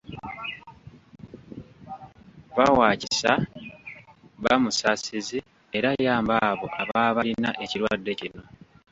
[2.55, 3.33] Ba wa kisa,
[4.43, 5.39] ba musaasizi
[5.77, 8.41] era yamba abo ababa balina ekirwadde kino.